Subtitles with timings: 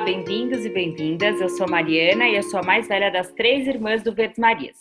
[0.00, 1.42] Olá, bem-vindos e bem-vindas.
[1.42, 4.78] Eu sou Mariana e eu sou a mais velha das três irmãs do Verdes Marias.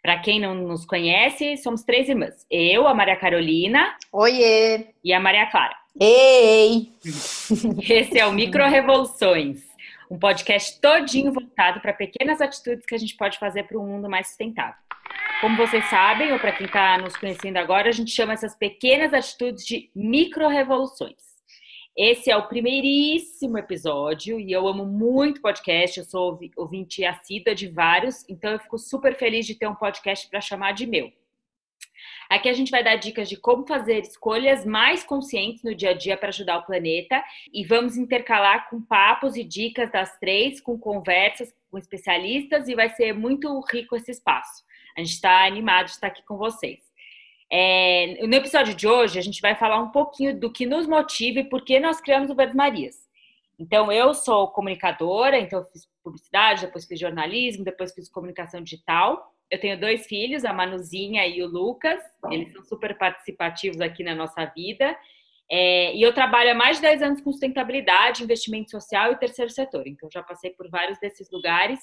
[0.00, 2.46] Para quem não nos conhece, somos três irmãs.
[2.48, 3.96] Eu, a Maria Carolina.
[4.12, 4.86] Oiê!
[5.02, 5.74] E a Maria Clara.
[6.00, 6.92] Ei!
[7.90, 9.64] Esse é o Micro Revoluções,
[10.08, 14.08] um podcast todinho voltado para pequenas atitudes que a gente pode fazer para um mundo
[14.08, 14.76] mais sustentável.
[15.40, 19.12] Como vocês sabem, ou para quem está nos conhecendo agora, a gente chama essas pequenas
[19.12, 21.31] atitudes de micro-revoluções.
[21.96, 25.98] Esse é o primeiríssimo episódio e eu amo muito podcast.
[25.98, 30.26] Eu sou ouvinte assídua de vários, então eu fico super feliz de ter um podcast
[30.30, 31.12] para chamar de meu.
[32.30, 35.94] Aqui a gente vai dar dicas de como fazer escolhas mais conscientes no dia a
[35.94, 40.78] dia para ajudar o planeta e vamos intercalar com papos e dicas das três, com
[40.78, 44.64] conversas com especialistas e vai ser muito rico esse espaço.
[44.96, 46.91] A gente está animado de estar aqui com vocês.
[47.54, 51.40] É, no episódio de hoje, a gente vai falar um pouquinho do que nos motiva
[51.40, 52.96] e por que nós criamos o Verdes Marias.
[53.58, 59.34] Então, eu sou comunicadora, então fiz publicidade, depois fiz jornalismo, depois fiz comunicação digital.
[59.50, 62.00] Eu tenho dois filhos, a Manuzinha e o Lucas.
[62.30, 64.96] Eles são super participativos aqui na nossa vida.
[65.50, 69.50] É, e eu trabalho há mais de 10 anos com sustentabilidade, investimento social e terceiro
[69.50, 69.86] setor.
[69.86, 71.80] Então, já passei por vários desses lugares.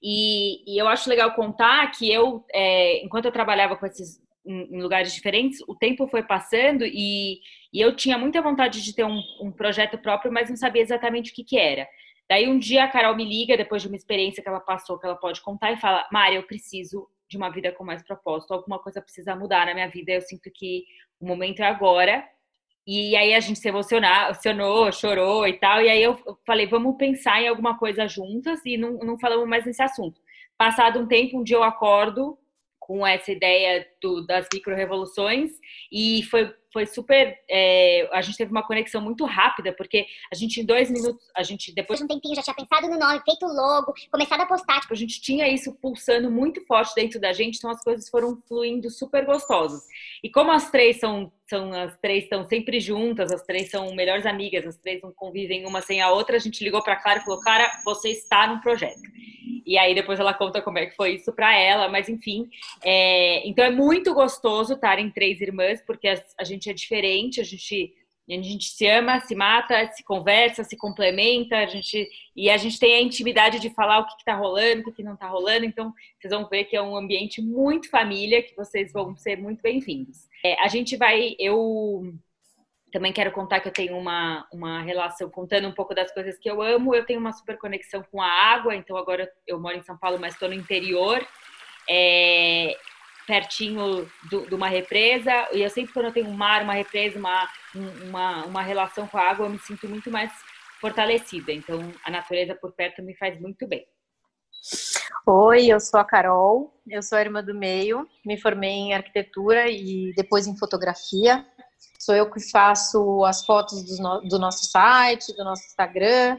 [0.00, 4.80] E, e eu acho legal contar que eu, é, enquanto eu trabalhava com esses em,
[4.80, 7.40] lugares diferentes, o tempo foi passando e,
[7.72, 11.32] e eu tinha muita vontade de ter um, um, projeto próprio, mas não sabia exatamente
[11.32, 11.86] o que, que era.
[12.28, 15.06] Daí um dia a Carol me liga, depois de uma experiência que ela passou, que
[15.06, 18.78] ela pode contar, e fala: Mária, eu preciso de uma vida com mais propósito, alguma
[18.78, 20.84] coisa precisa mudar na minha vida, eu sinto que
[21.20, 22.24] o momento é agora.
[22.86, 25.82] E aí a gente se emocionou, chorou e tal.
[25.82, 29.66] E aí eu falei, vamos pensar em alguma coisa juntas e não, não falamos mais
[29.66, 30.20] nesse assunto.
[30.56, 32.38] Passado um tempo, um dia eu acordo
[32.86, 35.50] com essa ideia do, das micro-revoluções
[35.90, 37.36] e foi, foi super.
[37.50, 41.42] É, a gente teve uma conexão muito rápida, porque a gente, em dois minutos, a
[41.42, 44.46] gente depois de um tempinho já tinha pensado no nome, feito o logo, começado a
[44.46, 44.80] postar.
[44.82, 48.40] Tipo, a gente tinha isso pulsando muito forte dentro da gente, então as coisas foram
[48.46, 49.82] fluindo super gostosas.
[50.22, 54.26] E como as três são, são as três estão sempre juntas, as três são melhores
[54.26, 57.24] amigas, as três não convivem uma sem a outra, a gente ligou para Clara e
[57.24, 59.02] falou: Cara, você está num projeto.
[59.66, 62.48] E aí depois ela conta como é que foi isso para ela, mas enfim.
[62.84, 67.40] É, então é muito gostoso estar em três irmãs, porque a, a, gente é diferente,
[67.40, 67.92] a gente,
[68.30, 72.78] a gente se ama, se mata, se conversa, se complementa, a gente, e a gente
[72.78, 75.64] tem a intimidade de falar o que está rolando, o que, que não está rolando.
[75.64, 79.60] Então vocês vão ver que é um ambiente muito família, que vocês vão ser muito
[79.60, 80.28] bem-vindos.
[80.44, 82.14] É, a gente vai, eu
[82.92, 86.48] também quero contar que eu tenho uma, uma relação, contando um pouco das coisas que
[86.48, 89.82] eu amo, eu tenho uma super conexão com a água, então agora eu moro em
[89.82, 91.26] São Paulo, mas estou no interior,
[91.88, 92.76] é,
[93.26, 97.48] pertinho de uma represa, e eu sempre quando eu tenho um mar, uma represa, uma,
[97.74, 100.32] uma, uma relação com a água, eu me sinto muito mais
[100.80, 103.84] fortalecida, então a natureza por perto me faz muito bem.
[105.26, 109.68] Oi, eu sou a Carol, eu sou a irmã do meio, me formei em arquitetura
[109.68, 111.44] e depois em fotografia,
[112.06, 116.38] Sou eu que faço as fotos do, no, do nosso site, do nosso Instagram.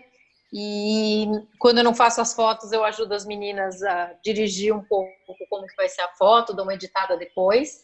[0.54, 1.28] E
[1.60, 5.12] quando eu não faço as fotos, eu ajudo as meninas a dirigir um pouco
[5.50, 7.84] como que vai ser a foto, dou uma editada depois.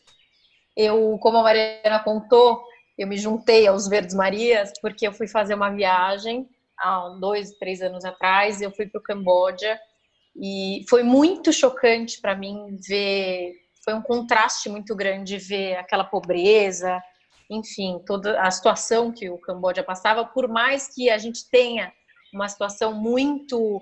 [0.77, 2.63] Eu, como a Mariana contou,
[2.97, 6.47] eu me juntei aos Verdes Marias porque eu fui fazer uma viagem
[6.79, 8.61] há dois, três anos atrás.
[8.61, 9.77] Eu fui para o Camboja
[10.37, 13.55] e foi muito chocante para mim ver.
[13.83, 17.03] Foi um contraste muito grande ver aquela pobreza,
[17.49, 21.91] enfim, toda a situação que o Camboja passava, por mais que a gente tenha
[22.33, 23.81] uma situação muito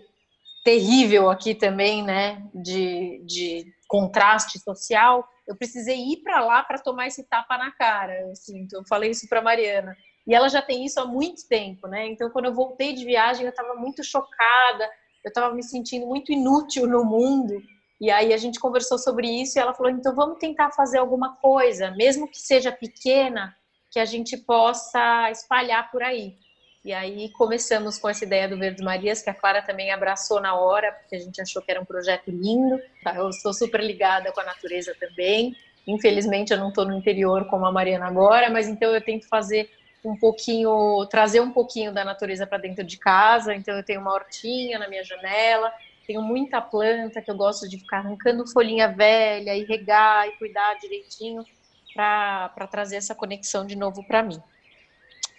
[0.63, 7.07] terrível aqui também, né, de, de contraste social, eu precisei ir para lá para tomar
[7.07, 8.33] esse tapa na cara, eu.
[8.73, 9.95] Eu falei isso para Mariana.
[10.25, 12.07] E ela já tem isso há muito tempo, né?
[12.07, 14.89] Então, quando eu voltei de viagem, eu estava muito chocada,
[15.23, 17.61] eu estava me sentindo muito inútil no mundo.
[18.01, 21.35] E aí a gente conversou sobre isso e ela falou: então vamos tentar fazer alguma
[21.35, 23.55] coisa, mesmo que seja pequena,
[23.91, 26.35] que a gente possa espalhar por aí.
[26.84, 30.55] E aí começamos com essa ideia do Verdes Marias, que a Clara também abraçou na
[30.55, 32.81] hora, porque a gente achou que era um projeto lindo.
[33.03, 33.14] Tá?
[33.16, 35.55] Eu sou super ligada com a natureza também.
[35.85, 39.70] Infelizmente eu não estou no interior como a Mariana agora, mas então eu tento fazer
[40.03, 43.53] um pouquinho, trazer um pouquinho da natureza para dentro de casa.
[43.53, 45.72] Então eu tenho uma hortinha na minha janela,
[46.06, 50.76] tenho muita planta que eu gosto de ficar arrancando folhinha velha e regar e cuidar
[50.76, 51.46] direitinho
[51.94, 54.42] para trazer essa conexão de novo para mim.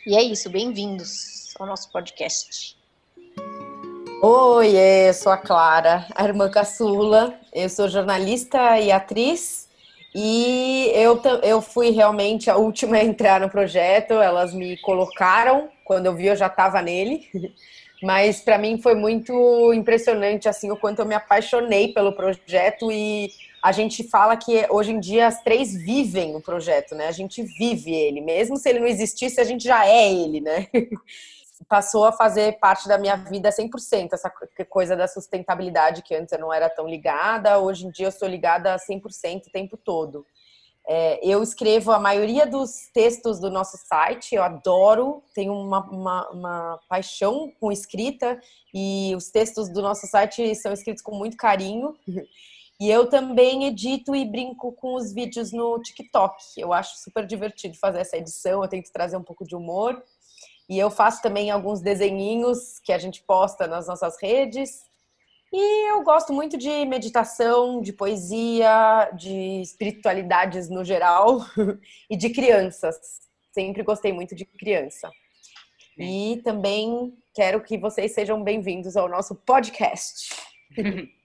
[0.07, 2.77] E é isso, bem-vindos ao nosso podcast.
[4.25, 4.77] Oi,
[5.09, 7.35] eu sou a Clara, a irmã caçula.
[7.53, 9.69] Eu sou jornalista e atriz.
[10.15, 14.13] E eu, eu fui realmente a última a entrar no projeto.
[14.13, 15.69] Elas me colocaram.
[15.85, 17.29] Quando eu vi, eu já estava nele.
[18.03, 23.31] Mas para mim foi muito impressionante assim o quanto eu me apaixonei pelo projeto e
[23.63, 27.07] a gente fala que hoje em dia as três vivem o projeto, né?
[27.07, 30.67] A gente vive ele, mesmo se ele não existisse, a gente já é ele, né?
[31.69, 34.33] Passou a fazer parte da minha vida 100%, essa
[34.69, 38.27] coisa da sustentabilidade que antes eu não era tão ligada, hoje em dia eu sou
[38.27, 40.27] ligada 100% o tempo todo.
[40.89, 46.31] É, eu escrevo a maioria dos textos do nosso site, eu adoro, tenho uma, uma,
[46.31, 48.41] uma, paixão com escrita
[48.75, 51.95] e os textos do nosso site são escritos com muito carinho.
[52.81, 56.35] E eu também edito e brinco com os vídeos no TikTok.
[56.57, 60.03] Eu acho super divertido fazer essa edição, eu tento trazer um pouco de humor.
[60.69, 64.83] E eu faço também alguns desenhinhos que a gente posta nas nossas redes.
[65.55, 71.41] E eu gosto muito de meditação, de poesia, de espiritualidades no geral
[72.09, 72.97] e de crianças.
[73.53, 75.11] Sempre gostei muito de criança.
[75.99, 80.35] E também quero que vocês sejam bem-vindos ao nosso podcast.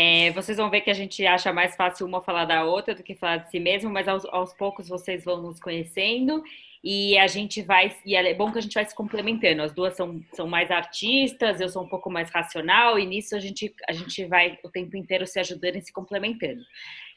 [0.00, 3.02] É, vocês vão ver que a gente acha mais fácil uma falar da outra do
[3.02, 6.40] que falar de si mesmo, mas aos, aos poucos vocês vão nos conhecendo
[6.84, 7.92] e a gente vai.
[8.06, 9.60] E é bom que a gente vai se complementando.
[9.60, 13.40] As duas são, são mais artistas, eu sou um pouco mais racional, e nisso a
[13.40, 16.62] gente, a gente vai o tempo inteiro se ajudando e se complementando.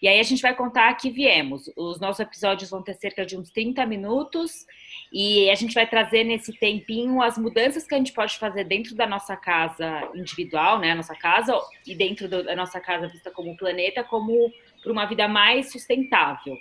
[0.02, 1.70] E aí a gente vai contar que viemos.
[1.78, 4.66] Os nossos episódios vão ter cerca de uns 30 minutos.
[5.14, 8.96] E a gente vai trazer nesse tempinho as mudanças que a gente pode fazer dentro
[8.96, 10.92] da nossa casa individual, né?
[10.92, 11.54] A nossa casa,
[11.86, 14.52] e dentro da nossa casa vista como planeta, como
[14.82, 16.58] para uma vida mais sustentável.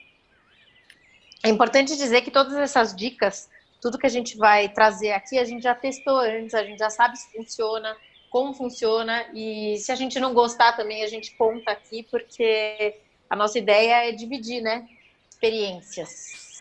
[1.42, 3.48] É importante dizer que todas essas dicas,
[3.80, 6.90] tudo que a gente vai trazer aqui, a gente já testou antes, a gente já
[6.90, 7.96] sabe se funciona,
[8.28, 13.36] como funciona, e se a gente não gostar também, a gente conta aqui, porque a
[13.36, 14.86] nossa ideia é dividir, né?
[15.30, 16.60] Experiências.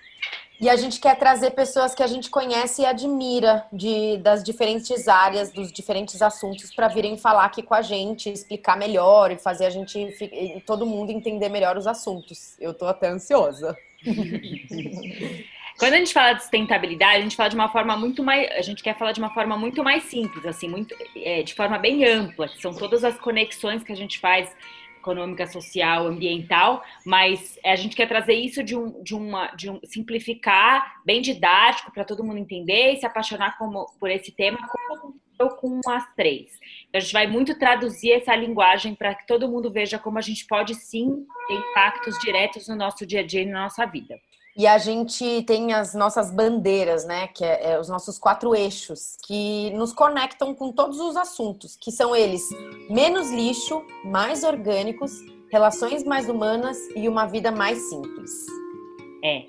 [0.62, 5.08] E a gente quer trazer pessoas que a gente conhece e admira de, das diferentes
[5.08, 9.66] áreas, dos diferentes assuntos, para virem falar aqui com a gente, explicar melhor e fazer
[9.66, 10.14] a gente,
[10.66, 12.58] todo mundo entender melhor os assuntos.
[12.60, 13.76] Eu tô até ansiosa.
[15.80, 18.52] Quando a gente fala de sustentabilidade, a gente fala de uma forma muito mais.
[18.52, 21.80] A gente quer falar de uma forma muito mais simples, assim, muito, é, de forma
[21.80, 24.54] bem ampla, que são todas as conexões que a gente faz
[25.00, 29.80] econômica, social, ambiental, mas a gente quer trazer isso de um, de uma, de um
[29.84, 35.16] simplificar, bem didático para todo mundo entender e se apaixonar como, por esse tema como
[35.40, 36.52] eu com as três.
[36.90, 40.22] Então, a gente vai muito traduzir essa linguagem para que todo mundo veja como a
[40.22, 44.20] gente pode sim ter impactos diretos no nosso dia a dia e na nossa vida.
[44.60, 47.28] E a gente tem as nossas bandeiras, né?
[47.28, 51.94] Que é, é, os nossos quatro eixos, que nos conectam com todos os assuntos, que
[51.94, 52.42] são eles:
[52.90, 55.14] menos lixo, mais orgânicos,
[55.50, 58.32] relações mais humanas e uma vida mais simples.
[59.24, 59.44] É.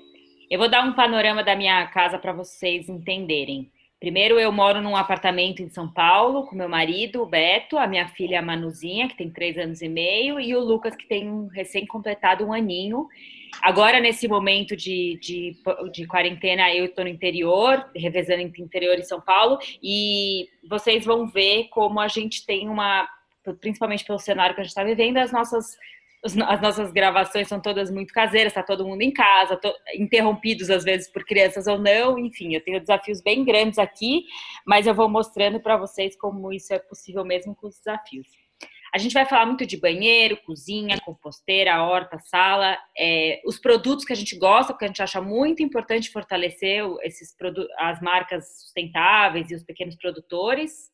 [0.49, 3.69] Eu vou dar um panorama da minha casa para vocês entenderem.
[4.01, 8.07] Primeiro, eu moro num apartamento em São Paulo com meu marido, o Beto, a minha
[8.07, 12.51] filha Manuzinha, que tem três anos e meio, e o Lucas, que tem recém-completado um
[12.51, 13.07] aninho.
[13.61, 15.55] Agora, nesse momento de, de,
[15.91, 21.27] de quarentena, eu estou no interior, revezando entre interior e São Paulo, e vocês vão
[21.27, 23.07] ver como a gente tem uma,
[23.59, 25.77] principalmente pelo cenário que a gente está vivendo, as nossas
[26.23, 29.59] as nossas gravações são todas muito caseiras, está todo mundo em casa,
[29.95, 34.25] interrompidos às vezes por crianças ou não, enfim, eu tenho desafios bem grandes aqui,
[34.65, 38.27] mas eu vou mostrando para vocês como isso é possível mesmo com os desafios.
[38.93, 44.11] A gente vai falar muito de banheiro, cozinha, composteira, horta, sala, é, os produtos que
[44.11, 47.33] a gente gosta, porque a gente acha muito importante fortalecer esses
[47.77, 50.91] as marcas sustentáveis e os pequenos produtores.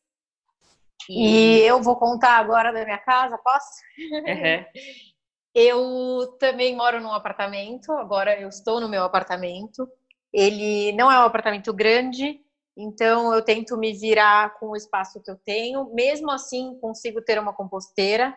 [1.10, 3.82] E, e eu vou contar agora da minha casa, posso?
[3.98, 4.64] Uhum.
[5.54, 9.88] Eu também moro num apartamento, agora eu estou no meu apartamento.
[10.32, 12.40] Ele não é um apartamento grande,
[12.76, 15.92] então eu tento me virar com o espaço que eu tenho.
[15.94, 18.36] Mesmo assim, consigo ter uma composteira.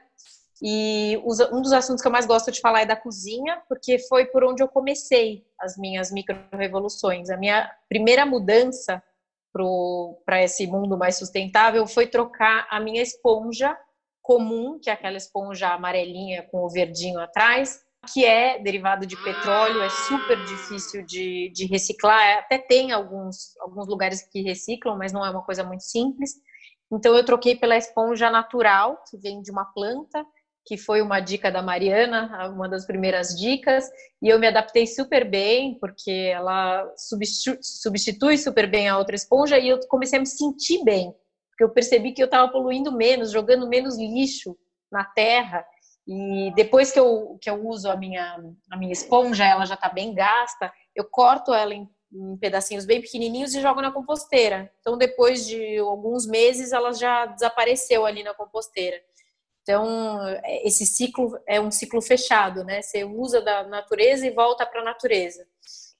[0.63, 1.19] E
[1.51, 4.43] um dos assuntos que eu mais gosto de falar é da cozinha, porque foi por
[4.43, 7.29] onde eu comecei as minhas micro-revoluções.
[7.29, 9.01] A minha primeira mudança
[10.25, 13.77] para esse mundo mais sustentável foi trocar a minha esponja
[14.31, 17.81] comum, que é aquela esponja amarelinha com o verdinho atrás,
[18.13, 22.37] que é derivado de petróleo, é super difícil de, de reciclar.
[22.39, 26.31] Até tem alguns, alguns lugares que reciclam, mas não é uma coisa muito simples.
[26.89, 30.25] Então eu troquei pela esponja natural, que vem de uma planta,
[30.65, 33.89] que foi uma dica da Mariana, uma das primeiras dicas,
[34.21, 39.59] e eu me adaptei super bem, porque ela substitui, substitui super bem a outra esponja,
[39.59, 41.13] e eu comecei a me sentir bem,
[41.51, 44.57] porque eu percebi que eu estava poluindo menos, jogando menos lixo
[44.91, 45.65] na terra,
[46.07, 48.37] e depois que eu, que eu uso a minha,
[48.69, 53.01] a minha esponja, ela já está bem gasta, eu corto ela em, em pedacinhos bem
[53.01, 54.71] pequenininhos e jogo na composteira.
[54.79, 58.99] Então, depois de alguns meses, ela já desapareceu ali na composteira.
[59.61, 60.19] Então,
[60.63, 62.81] esse ciclo é um ciclo fechado, né?
[62.81, 65.45] Você usa da natureza e volta para a natureza.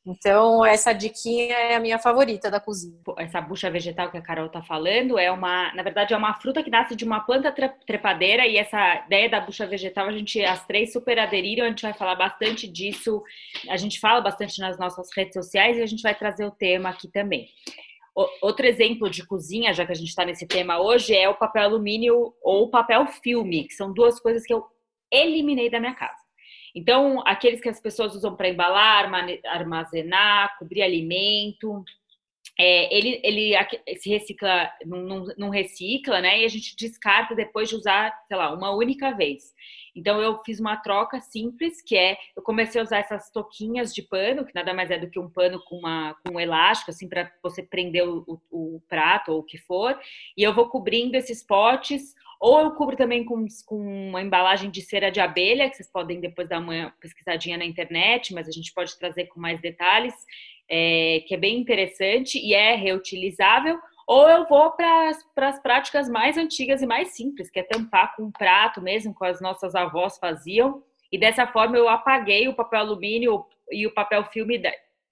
[0.04, 2.98] Então, essa diquinha é a minha favorita da cozinha.
[3.20, 6.64] Essa bucha vegetal que a Carol tá falando é uma, na verdade, é uma fruta
[6.64, 7.54] que nasce de uma planta
[7.86, 11.84] trepadeira e essa ideia da bucha vegetal, a gente, as três super aderiram, a gente
[11.84, 13.22] vai falar bastante disso,
[13.70, 16.90] a gente fala bastante nas nossas redes sociais e a gente vai trazer o tema
[16.90, 17.48] aqui também.
[18.42, 21.64] Outro exemplo de cozinha, já que a gente está nesse tema hoje, é o papel
[21.64, 24.66] alumínio ou o papel filme, que são duas coisas que eu
[25.12, 26.21] eliminei da minha casa.
[26.76, 29.10] Então, aqueles que as pessoas usam para embalar,
[29.46, 31.84] armazenar, cobrir alimento,
[32.60, 33.54] é, ele, ele
[33.98, 36.42] se recicla, não, não, recicla, né?
[36.42, 39.54] E a gente descarta depois de usar, sei lá, uma única vez.
[39.96, 44.02] Então eu fiz uma troca simples, que é eu comecei a usar essas toquinhas de
[44.02, 47.10] pano, que nada mais é do que um pano com, uma, com um elástico, assim,
[47.10, 50.00] para você prender o, o, o, prato ou o que for,
[50.38, 54.82] e eu vou cobrindo esses potes ou eu cubro também com, com uma embalagem de
[54.82, 58.74] cera de abelha, que vocês podem depois dar uma pesquisadinha na internet, mas a gente
[58.74, 60.16] pode trazer com mais detalhes,
[60.68, 63.78] é, que é bem interessante e é reutilizável.
[64.08, 68.24] Ou eu vou para as práticas mais antigas e mais simples, que é tampar com
[68.24, 70.84] um prato mesmo, como as nossas avós faziam.
[71.12, 74.58] E dessa forma eu apaguei o papel alumínio e o papel filme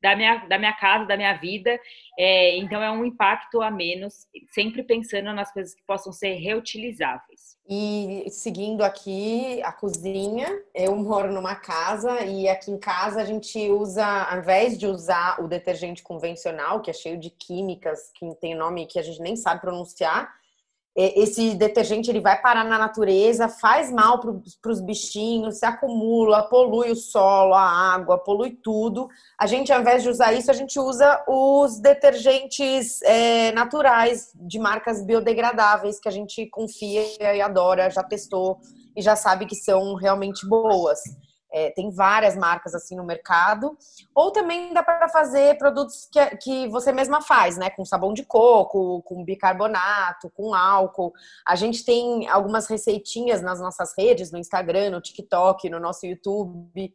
[0.01, 1.79] da minha, da minha casa, da minha vida.
[2.18, 7.58] É, então, é um impacto a menos, sempre pensando nas coisas que possam ser reutilizáveis.
[7.72, 13.60] E seguindo aqui a cozinha, eu moro numa casa e aqui em casa a gente
[13.70, 18.56] usa, ao invés de usar o detergente convencional, que é cheio de químicas, que tem
[18.56, 20.34] nome que a gente nem sabe pronunciar,
[21.00, 26.91] esse detergente ele vai parar na natureza, faz mal para os bichinhos, se acumula, polui
[26.91, 27.62] o solo, a
[27.94, 29.08] água, polui tudo.
[29.39, 34.60] A gente, ao invés de usar isso, a gente usa os detergentes é, naturais de
[34.60, 37.01] marcas biodegradáveis que a gente confia
[37.36, 38.60] e adora, já testou
[38.94, 41.00] e já sabe que são realmente boas.
[41.51, 43.77] É, tem várias marcas assim no mercado.
[44.13, 47.70] Ou também dá para fazer produtos que, que você mesma faz, né?
[47.70, 51.12] Com sabão de coco, com bicarbonato, com álcool.
[51.48, 56.94] A gente tem algumas receitinhas nas nossas redes, no Instagram, no TikTok, no nosso YouTube.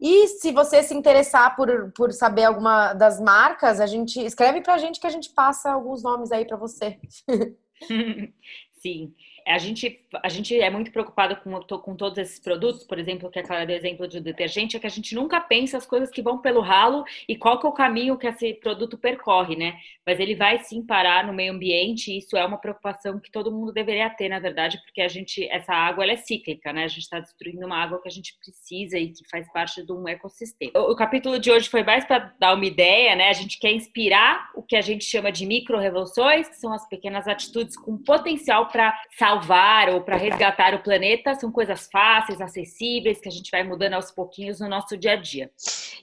[0.00, 4.74] E se você se interessar por, por saber alguma das marcas, a gente escreve para
[4.74, 7.00] a gente que a gente passa alguns nomes aí para você.
[8.80, 9.12] Sim
[9.48, 13.38] a gente, a gente é muito preocupado com, com todos esses produtos, por exemplo, que
[13.38, 16.38] é aquela exemplo de detergente, é que a gente nunca pensa as coisas que vão
[16.38, 19.78] pelo ralo e qual que é o caminho que esse produto percorre, né?
[20.06, 23.50] Mas ele vai sim parar no meio ambiente e isso é uma preocupação que todo
[23.50, 26.84] mundo deveria ter, na verdade, porque a gente, essa água, ela é cíclica, né?
[26.84, 29.92] A gente está destruindo uma água que a gente precisa e que faz parte de
[29.92, 30.72] um ecossistema.
[30.76, 33.30] O, o capítulo de hoje foi mais para dar uma ideia, né?
[33.30, 37.26] A gente quer inspirar o que a gente chama de micro-revoluções, que são as pequenas
[37.26, 43.20] atitudes com potencial para salvar salvar ou para resgatar o planeta são coisas fáceis, acessíveis,
[43.20, 45.50] que a gente vai mudando aos pouquinhos no nosso dia a dia.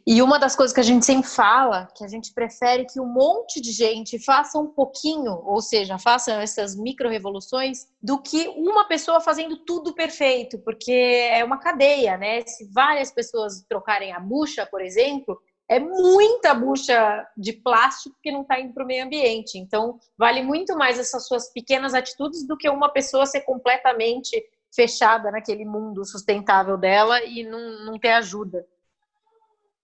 [0.08, 3.06] E uma das coisas que a gente sempre fala, que a gente prefere que um
[3.06, 9.20] monte de gente faça um pouquinho, ou seja, faça essas micro-revoluções, do que uma pessoa
[9.20, 10.92] fazendo tudo perfeito, porque
[11.32, 12.42] é uma cadeia, né?
[12.46, 18.42] Se várias pessoas trocarem a bucha, por exemplo, é muita bucha de plástico que não
[18.42, 19.58] está indo para o meio ambiente.
[19.58, 24.44] Então, vale muito mais essas suas pequenas atitudes do que uma pessoa ser completamente
[24.74, 28.66] fechada naquele mundo sustentável dela e não, não ter ajuda.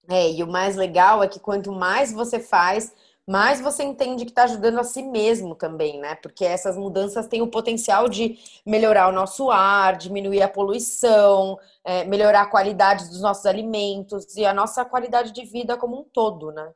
[0.10, 2.94] É, e o mais legal é que quanto mais você faz,
[3.28, 6.16] mais você entende que está ajudando a si mesmo também, né?
[6.16, 12.04] Porque essas mudanças têm o potencial de melhorar o nosso ar, diminuir a poluição, é,
[12.06, 16.52] melhorar a qualidade dos nossos alimentos e a nossa qualidade de vida como um todo,
[16.52, 16.74] né?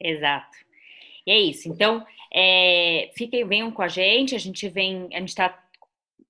[0.00, 0.56] Exato.
[1.26, 1.68] E é isso.
[1.68, 4.34] Então, é, fiquem, venham com a gente.
[4.34, 5.48] A gente vem, a gente está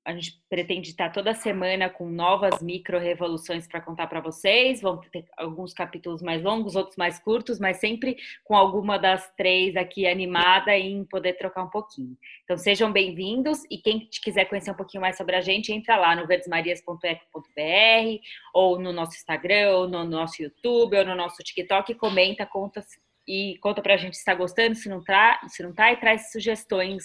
[0.07, 4.81] a gente pretende estar toda semana com novas micro-revoluções para contar para vocês.
[4.81, 9.75] Vão ter alguns capítulos mais longos, outros mais curtos, mas sempre com alguma das três
[9.75, 12.17] aqui animada em poder trocar um pouquinho.
[12.45, 16.15] Então sejam bem-vindos e quem quiser conhecer um pouquinho mais sobre a gente, entra lá
[16.15, 18.23] no verdesmarias.eco.br
[18.55, 22.81] ou no nosso Instagram, ou no nosso YouTube, ou no nosso TikTok, comenta, conta
[23.27, 26.31] e conta pra gente se está gostando, se não tá, se não tá e traz
[26.31, 27.05] sugestões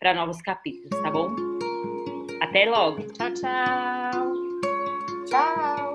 [0.00, 1.49] para novos capítulos, tá bom?
[2.40, 3.02] Até logo.
[3.12, 4.34] Tchau, tchau.
[5.26, 5.89] Tchau.